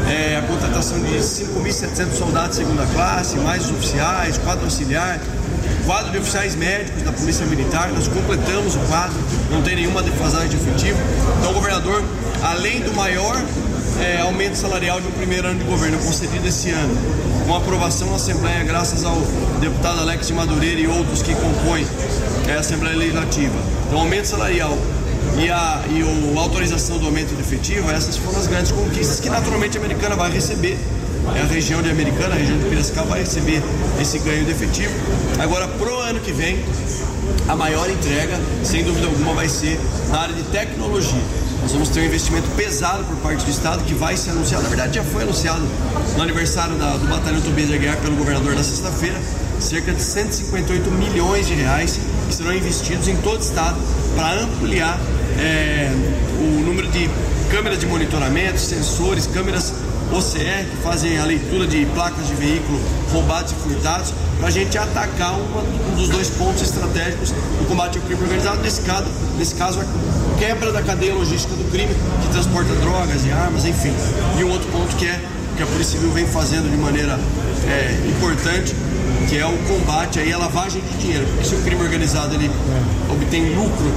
[0.10, 5.20] é, a contratação de 5.700 soldados de segunda classe, mais oficiais, quadro auxiliar,
[5.86, 9.18] quadro de oficiais médicos da Polícia Militar, nós completamos o quadro,
[9.52, 10.98] não tem nenhuma defasagem de efetivo.
[11.40, 12.04] Então, o governador,
[12.44, 13.42] além do maior
[14.02, 16.94] é, aumento salarial de um primeiro ano de governo concedido esse ano,
[17.46, 19.16] com aprovação na Assembleia, graças ao
[19.60, 21.86] deputado Alex de Madureira e outros que compõem
[22.54, 23.56] a Assembleia Legislativa.
[23.88, 24.78] Então, aumento salarial
[25.38, 29.30] e a, e a autorização do aumento de efetivo, essas foram as grandes conquistas que
[29.30, 30.78] naturalmente a americana vai receber
[31.36, 33.62] é a região de Americana, a região de Piracicaba vai receber
[34.02, 34.92] esse ganho de efetivo.
[35.40, 36.60] Agora, pro ano que vem,
[37.48, 41.22] a maior entrega, sem dúvida alguma, vai ser na área de tecnologia.
[41.62, 44.70] Nós vamos ter um investimento pesado por parte do Estado que vai ser anunciado, na
[44.70, 45.62] verdade já foi anunciado
[46.16, 49.20] no aniversário da, do Batalhão Tobias de Aguiar pelo governador na sexta-feira,
[49.60, 53.78] cerca de 158 milhões de reais que serão investidos em todo o Estado
[54.16, 55.00] para ampliar
[55.38, 55.92] é,
[56.40, 57.08] o número de
[57.52, 59.72] câmeras de monitoramento, sensores, câmeras
[60.12, 62.80] OCR, que fazem a leitura de placas de veículo
[63.12, 68.00] roubados e furtados, para a gente atacar uma, um dos dois pontos estratégicos do combate
[68.00, 69.06] ao crime organizado, nesse caso,
[69.38, 73.94] nesse caso a quebra da cadeia logística do crime, que transporta drogas e armas, enfim.
[74.40, 75.22] E um outro ponto que é
[75.56, 77.20] que a Polícia Civil vem fazendo de maneira
[77.70, 78.76] é, importante,
[79.30, 81.28] que é o combate à lavagem de dinheiro.
[81.28, 82.50] Porque se o crime organizado ele
[83.12, 83.94] obtém lucro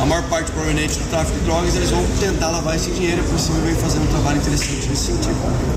[0.00, 3.30] a maior parte proveniente do tráfico de drogas, eles vão tentar lavar esse dinheiro e
[3.30, 5.36] por cima vem fazendo um trabalho interessante nesse sentido.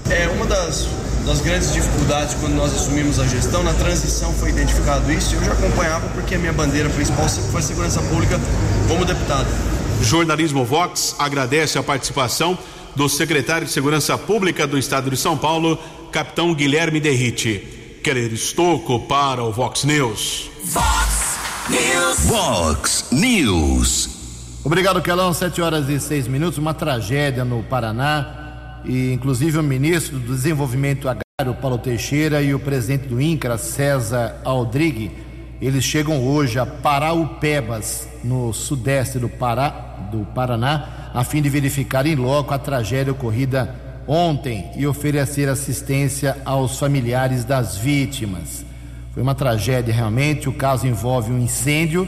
[0.10, 0.88] É uma das,
[1.28, 5.52] das grandes dificuldades quando nós assumimos a gestão, na transição foi identificado isso, eu já
[5.52, 8.40] acompanhava porque a minha bandeira principal sempre foi a segurança pública
[8.88, 9.48] como deputado.
[10.02, 12.58] Jornalismo Vox agradece a participação
[12.96, 15.78] do secretário de Segurança Pública do Estado de São Paulo,
[16.13, 18.00] capitão Guilherme Derrite.
[18.02, 20.50] Querer Estocco para o Vox News.
[20.63, 21.38] Vox
[21.70, 22.20] News.
[22.22, 24.10] Vox News.
[24.63, 25.34] Obrigado, Kelão.
[25.34, 26.58] Sete horas e seis minutos.
[26.58, 28.46] Uma tragédia no Paraná.
[28.86, 34.40] E, inclusive, o ministro do Desenvolvimento Agrário, Paulo Teixeira, e o presidente do INCRA, César
[34.44, 35.12] Aldrigue,
[35.62, 39.70] eles chegam hoje a Paraupebas, no sudeste do, Pará,
[40.12, 43.74] do Paraná, a fim de verificar em loco a tragédia ocorrida
[44.08, 48.66] ontem e oferecer assistência aos familiares das vítimas.
[49.13, 50.48] Foi uma tragédia realmente.
[50.48, 52.08] O caso envolve um incêndio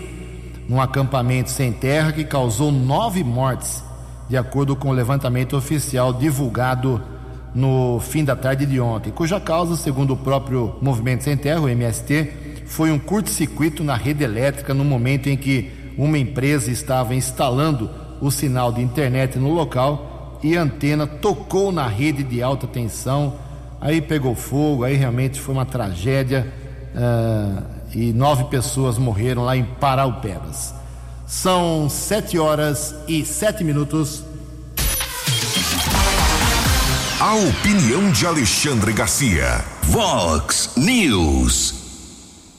[0.67, 3.83] num acampamento sem terra que causou nove mortes,
[4.29, 7.01] de acordo com o levantamento oficial divulgado
[7.53, 11.67] no fim da tarde de ontem, cuja causa, segundo o próprio Movimento Sem Terra, o
[11.67, 17.89] MST, foi um curto-circuito na rede elétrica no momento em que uma empresa estava instalando
[18.21, 23.33] o sinal de internet no local e a antena tocou na rede de alta tensão.
[23.81, 26.47] Aí pegou fogo, aí realmente foi uma tragédia
[26.93, 27.63] uh,
[27.93, 30.78] e nove pessoas morreram lá em Paraupebas.
[31.29, 34.23] São sete horas e sete minutos.
[37.19, 39.63] A opinião de Alexandre Garcia.
[39.83, 41.75] Vox News.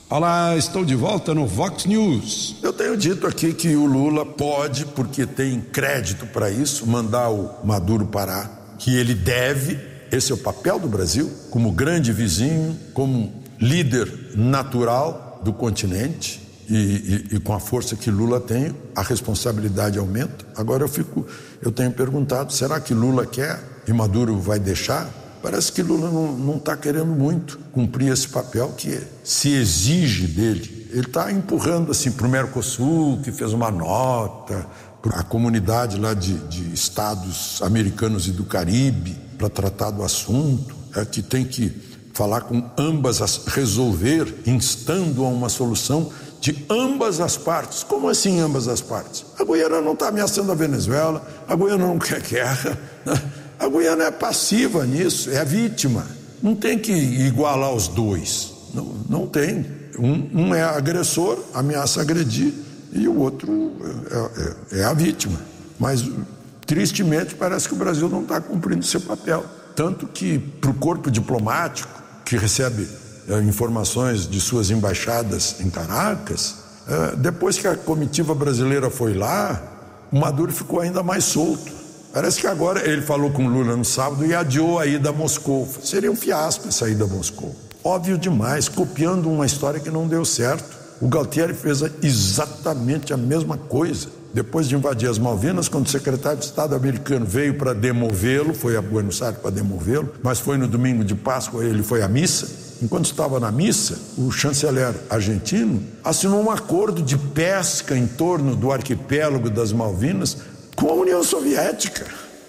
[0.09, 2.55] Olá, estou de volta no Vox News.
[2.63, 7.65] Eu tenho dito aqui que o Lula pode, porque tem crédito para isso, mandar o
[7.65, 9.77] Maduro parar, que ele deve,
[10.09, 16.40] esse é o papel do Brasil, como grande vizinho, como líder natural do continente.
[16.73, 20.45] E, e, e, com a força que Lula tem, a responsabilidade aumenta.
[20.55, 21.27] Agora eu fico,
[21.61, 25.09] eu tenho perguntado, será que Lula quer e Maduro vai deixar?
[25.43, 30.87] Parece que Lula não está querendo muito cumprir esse papel que se exige dele.
[30.91, 34.65] Ele está empurrando assim para o Mercosul, que fez uma nota,
[35.01, 40.73] para a comunidade lá de, de estados americanos e do Caribe, para tratar do assunto,
[40.95, 41.69] é que tem que
[42.13, 46.11] falar com ambas as resolver, instando a uma solução
[46.41, 47.83] de ambas as partes.
[47.83, 49.23] Como assim ambas as partes?
[49.39, 52.77] A Guiana não está ameaçando a Venezuela, a Guiana não quer guerra,
[53.59, 56.05] a Guiana é passiva nisso, é vítima.
[56.41, 59.79] Não tem que igualar os dois, não, não tem.
[59.99, 62.51] Um, um é agressor, ameaça agredir,
[62.91, 63.73] e o outro
[64.73, 65.39] é, é, é a vítima.
[65.79, 66.03] Mas,
[66.65, 69.45] tristemente, parece que o Brasil não está cumprindo seu papel.
[69.75, 73.00] Tanto que, para o corpo diplomático, que recebe é,
[73.39, 76.55] informações de suas embaixadas em Caracas,
[76.87, 79.61] é, depois que a comitiva brasileira foi lá,
[80.11, 81.71] o Maduro ficou ainda mais solto.
[82.13, 85.67] Parece que agora ele falou com Lula no sábado e adiou a ida a Moscou.
[85.81, 87.55] Seria um fiasco essa ida a Moscou.
[87.83, 90.81] Óbvio demais, copiando uma história que não deu certo.
[90.99, 94.09] O Galtieri fez exatamente a mesma coisa.
[94.33, 98.77] Depois de invadir as Malvinas, quando o secretário de Estado americano veio para demovê-lo, foi
[98.77, 102.70] a Buenos Aires para demovê-lo, mas foi no domingo de Páscoa, ele foi à missa.
[102.81, 108.71] Enquanto estava na missa, o chanceler argentino assinou um acordo de pesca em torno do
[108.71, 110.37] arquipélago das Malvinas
[110.75, 112.05] com a União Soviética.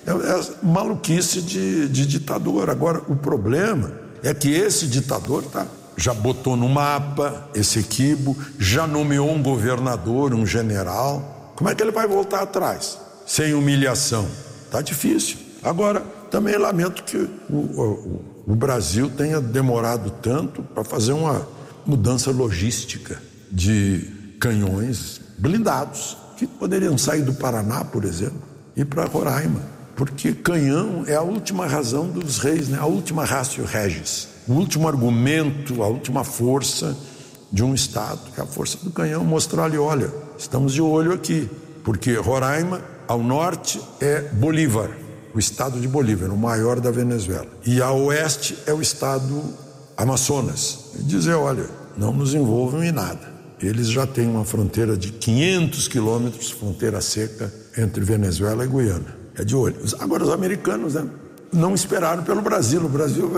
[0.07, 2.71] É, é maluquice de, de ditador.
[2.71, 5.67] Agora, o problema é que esse ditador tá,
[5.97, 11.53] já botou no mapa esse equibo, já nomeou um governador, um general.
[11.57, 12.99] Como é que ele vai voltar atrás?
[13.27, 14.27] Sem humilhação.
[14.71, 15.37] Tá difícil.
[15.63, 21.47] Agora, também lamento que o, o, o Brasil tenha demorado tanto para fazer uma
[21.87, 23.21] mudança logística
[23.51, 28.43] de canhões blindados, que poderiam sair do Paraná, por exemplo,
[28.77, 29.61] e para Roraima.
[29.95, 32.79] Porque canhão é a última razão dos reis, né?
[32.81, 36.97] a última ratio regis, o último argumento, a última força
[37.53, 39.23] de um Estado, que é a força do canhão.
[39.25, 41.49] Mostrar ali, olha, estamos de olho aqui,
[41.85, 44.91] porque Roraima, ao norte, é Bolívar,
[45.35, 47.49] o estado de Bolívar, o maior da Venezuela.
[47.65, 49.43] E a oeste é o estado
[49.97, 50.91] Amazonas.
[50.99, 51.67] E dizer, olha,
[51.97, 53.33] não nos envolvam em nada.
[53.61, 59.45] Eles já têm uma fronteira de 500 quilômetros, fronteira seca, entre Venezuela e Guiana é
[59.45, 59.77] de olho.
[59.99, 61.07] Agora, os americanos né,
[61.53, 62.85] não esperaram pelo Brasil.
[62.85, 63.31] O Brasil,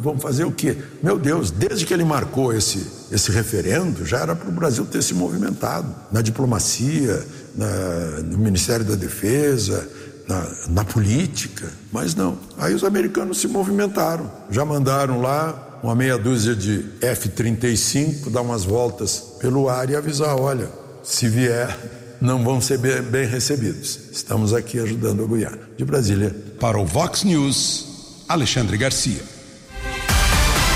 [0.00, 0.76] vamos fazer o quê?
[1.02, 5.02] Meu Deus, desde que ele marcou esse, esse referendo, já era para o Brasil ter
[5.02, 7.24] se movimentado na diplomacia,
[7.54, 9.88] na, no Ministério da Defesa,
[10.28, 11.70] na, na política.
[11.90, 12.38] Mas não.
[12.58, 14.30] Aí os americanos se movimentaram.
[14.50, 20.36] Já mandaram lá uma meia dúzia de F-35 dar umas voltas pelo ar e avisar:
[20.36, 20.68] olha,
[21.02, 21.76] se vier
[22.20, 23.98] não vão ser bem recebidos.
[24.12, 25.58] Estamos aqui ajudando a Guiana.
[25.76, 26.34] De Brasília.
[26.60, 29.22] Para o Vox News, Alexandre Garcia.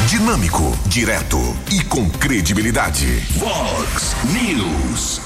[0.08, 1.38] Dinâmico, direto
[1.72, 3.06] e com credibilidade.
[3.38, 5.25] Vox News.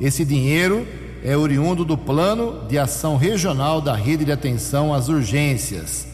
[0.00, 0.86] Esse dinheiro
[1.24, 6.06] é oriundo do Plano de Ação Regional da Rede de Atenção às Urgências.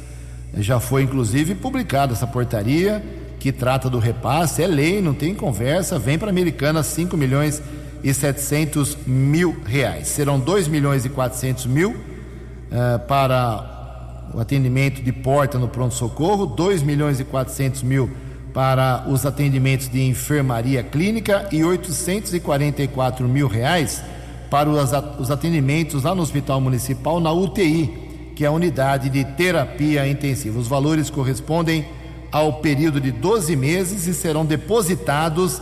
[0.57, 3.03] Já foi inclusive publicada essa portaria
[3.41, 7.61] que trata do repasse, é lei, não tem conversa, vem para a Americana 5 milhões
[8.05, 10.07] e 700 mil reais.
[10.07, 16.83] Serão 2 milhões e 400 mil uh, para o atendimento de porta no pronto-socorro, 2
[16.83, 18.09] milhões e 400 mil
[18.53, 24.03] para os atendimentos de enfermaria clínica e 844 mil reais
[24.51, 30.07] para os atendimentos lá no Hospital Municipal na UTI, que é a unidade de terapia
[30.07, 30.59] intensiva.
[30.59, 31.87] Os valores correspondem
[32.31, 35.61] ao período de 12 meses e serão depositados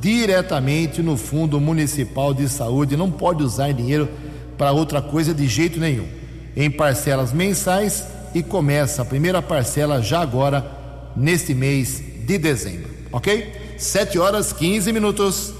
[0.00, 2.96] diretamente no Fundo Municipal de Saúde.
[2.96, 4.08] Não pode usar dinheiro
[4.56, 6.06] para outra coisa de jeito nenhum.
[6.56, 10.64] Em parcelas mensais e começa a primeira parcela já agora
[11.14, 13.52] neste mês de dezembro, ok?
[13.76, 15.54] 7 horas 15 minutos.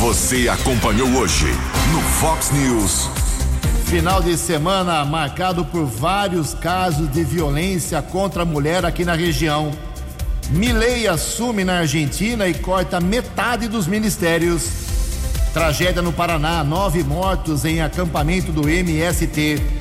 [0.00, 1.46] Você acompanhou hoje
[1.92, 3.08] no Fox News.
[3.86, 9.72] Final de semana marcado por vários casos de violência contra a mulher aqui na região.
[10.50, 14.88] Milei assume na Argentina e corta metade dos ministérios.
[15.52, 19.77] Tragédia no Paraná, nove mortos em acampamento do MST.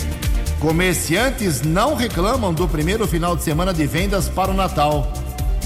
[0.59, 5.11] Comerciantes não reclamam do primeiro final de semana de vendas para o Natal.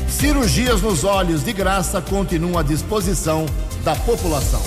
[0.09, 3.45] Cirurgias nos olhos de graça continuam à disposição
[3.85, 4.61] da população.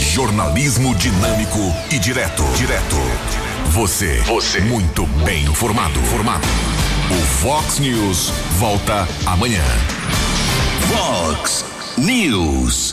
[0.00, 1.58] Jornalismo dinâmico
[1.92, 2.42] e direto.
[2.56, 2.96] Direto.
[3.66, 4.16] Você.
[4.22, 4.60] Você.
[4.60, 6.00] Muito bem informado.
[6.00, 6.46] Formado.
[7.10, 9.62] O Fox News volta amanhã.
[10.88, 11.64] Fox
[11.96, 12.89] News.